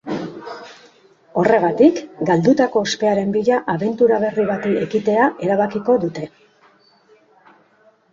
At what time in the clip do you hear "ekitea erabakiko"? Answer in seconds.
4.87-5.99